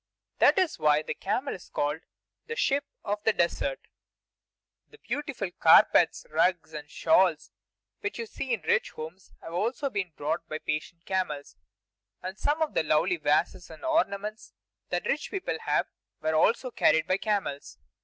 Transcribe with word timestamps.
That 0.39 0.57
is 0.57 0.79
why 0.79 1.03
the 1.03 1.13
camel 1.13 1.53
is 1.53 1.69
called 1.69 2.01
the 2.47 2.55
Ship 2.55 2.83
of 3.05 3.23
the 3.23 3.31
Desert. 3.33 3.81
The 4.89 4.97
beautiful 4.97 5.51
carpets 5.51 6.25
and 6.25 6.33
rugs 6.33 6.73
and 6.73 6.89
shawls 6.89 7.51
which 7.99 8.17
you 8.17 8.25
see 8.25 8.51
in 8.51 8.61
rich 8.63 8.89
homes 8.89 9.31
have 9.43 9.53
also 9.53 9.91
been 9.91 10.11
brought 10.17 10.49
by 10.49 10.55
the 10.57 10.65
patient 10.65 11.05
camels; 11.05 11.55
and 12.23 12.39
some 12.39 12.63
of 12.63 12.73
the 12.73 12.81
lovely 12.81 13.17
vases 13.17 13.69
and 13.69 13.85
ornaments 13.85 14.53
that 14.89 15.05
rich 15.05 15.29
people 15.29 15.59
have 15.67 15.85
were 16.19 16.33
also 16.33 16.71
carried 16.71 17.05
by 17.05 17.17
camels. 17.17 17.77